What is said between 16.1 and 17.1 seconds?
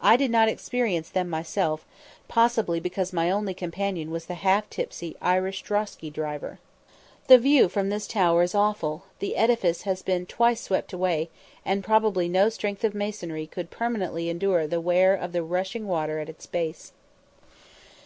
at its base.